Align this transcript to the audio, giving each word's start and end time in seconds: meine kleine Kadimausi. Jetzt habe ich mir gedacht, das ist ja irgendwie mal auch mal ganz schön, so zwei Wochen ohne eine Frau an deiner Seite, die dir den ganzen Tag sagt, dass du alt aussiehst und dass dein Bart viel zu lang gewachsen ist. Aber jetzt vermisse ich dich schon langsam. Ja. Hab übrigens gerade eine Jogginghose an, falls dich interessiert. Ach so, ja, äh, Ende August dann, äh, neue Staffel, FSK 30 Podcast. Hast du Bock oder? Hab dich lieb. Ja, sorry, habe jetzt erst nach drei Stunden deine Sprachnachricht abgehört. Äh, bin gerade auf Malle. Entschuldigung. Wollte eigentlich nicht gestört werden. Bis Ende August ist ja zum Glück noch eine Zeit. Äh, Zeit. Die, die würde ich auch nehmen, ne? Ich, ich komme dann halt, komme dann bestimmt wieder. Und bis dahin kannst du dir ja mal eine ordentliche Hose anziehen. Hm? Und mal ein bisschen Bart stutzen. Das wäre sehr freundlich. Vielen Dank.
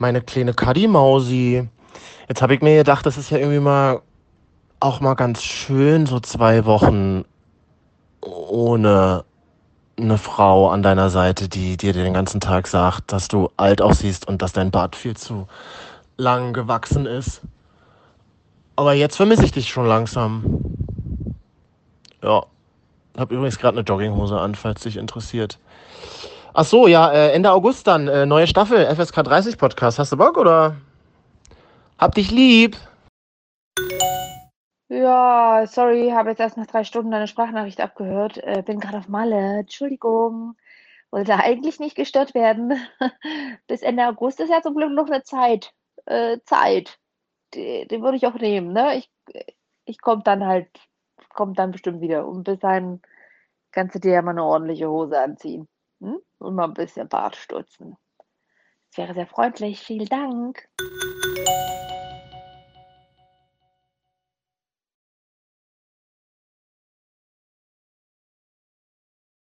meine 0.00 0.22
kleine 0.22 0.54
Kadimausi. 0.54 1.68
Jetzt 2.28 2.42
habe 2.42 2.54
ich 2.54 2.62
mir 2.62 2.78
gedacht, 2.78 3.06
das 3.06 3.18
ist 3.18 3.30
ja 3.30 3.38
irgendwie 3.38 3.60
mal 3.60 4.00
auch 4.80 5.00
mal 5.00 5.14
ganz 5.14 5.42
schön, 5.42 6.06
so 6.06 6.20
zwei 6.20 6.64
Wochen 6.64 7.24
ohne 8.22 9.24
eine 9.98 10.16
Frau 10.16 10.70
an 10.70 10.82
deiner 10.82 11.10
Seite, 11.10 11.48
die 11.48 11.76
dir 11.76 11.92
den 11.92 12.14
ganzen 12.14 12.40
Tag 12.40 12.66
sagt, 12.66 13.12
dass 13.12 13.28
du 13.28 13.50
alt 13.58 13.82
aussiehst 13.82 14.26
und 14.26 14.40
dass 14.40 14.52
dein 14.52 14.70
Bart 14.70 14.96
viel 14.96 15.16
zu 15.16 15.46
lang 16.16 16.54
gewachsen 16.54 17.04
ist. 17.04 17.42
Aber 18.76 18.94
jetzt 18.94 19.16
vermisse 19.16 19.44
ich 19.44 19.52
dich 19.52 19.68
schon 19.68 19.86
langsam. 19.86 20.62
Ja. 22.22 22.46
Hab 23.18 23.32
übrigens 23.32 23.58
gerade 23.58 23.76
eine 23.76 23.84
Jogginghose 23.84 24.38
an, 24.38 24.54
falls 24.54 24.82
dich 24.82 24.96
interessiert. 24.96 25.58
Ach 26.52 26.64
so, 26.64 26.88
ja, 26.88 27.12
äh, 27.12 27.32
Ende 27.32 27.52
August 27.52 27.86
dann, 27.86 28.08
äh, 28.08 28.26
neue 28.26 28.48
Staffel, 28.48 28.84
FSK 28.84 29.22
30 29.22 29.56
Podcast. 29.56 30.00
Hast 30.00 30.10
du 30.10 30.16
Bock 30.16 30.36
oder? 30.36 30.74
Hab 31.96 32.14
dich 32.16 32.32
lieb. 32.32 32.76
Ja, 34.88 35.64
sorry, 35.68 36.10
habe 36.10 36.30
jetzt 36.30 36.40
erst 36.40 36.56
nach 36.56 36.66
drei 36.66 36.82
Stunden 36.82 37.12
deine 37.12 37.28
Sprachnachricht 37.28 37.80
abgehört. 37.80 38.38
Äh, 38.38 38.62
bin 38.66 38.80
gerade 38.80 38.98
auf 38.98 39.08
Malle. 39.08 39.60
Entschuldigung. 39.60 40.56
Wollte 41.12 41.36
eigentlich 41.36 41.78
nicht 41.78 41.94
gestört 41.94 42.34
werden. 42.34 42.80
Bis 43.68 43.82
Ende 43.82 44.08
August 44.08 44.40
ist 44.40 44.50
ja 44.50 44.60
zum 44.60 44.74
Glück 44.74 44.90
noch 44.92 45.06
eine 45.06 45.22
Zeit. 45.22 45.72
Äh, 46.06 46.38
Zeit. 46.44 46.98
Die, 47.54 47.86
die 47.88 48.02
würde 48.02 48.16
ich 48.16 48.26
auch 48.26 48.34
nehmen, 48.34 48.72
ne? 48.72 48.96
Ich, 48.96 49.10
ich 49.84 50.00
komme 50.00 50.22
dann 50.24 50.44
halt, 50.44 50.68
komme 51.34 51.52
dann 51.54 51.70
bestimmt 51.70 52.00
wieder. 52.00 52.26
Und 52.26 52.42
bis 52.44 52.58
dahin 52.58 53.00
kannst 53.70 53.94
du 53.94 54.00
dir 54.00 54.14
ja 54.14 54.22
mal 54.22 54.32
eine 54.32 54.44
ordentliche 54.44 54.88
Hose 54.90 55.20
anziehen. 55.20 55.68
Hm? 56.00 56.20
Und 56.38 56.54
mal 56.54 56.64
ein 56.64 56.74
bisschen 56.74 57.08
Bart 57.08 57.36
stutzen. 57.36 57.96
Das 58.90 58.98
wäre 58.98 59.14
sehr 59.14 59.26
freundlich. 59.26 59.80
Vielen 59.80 60.08
Dank. 60.08 60.68